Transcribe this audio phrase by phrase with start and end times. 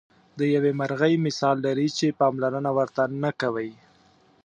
[0.37, 3.71] د یوې مرغۍ مثال لري چې پاملرنه ورته نه کوئ.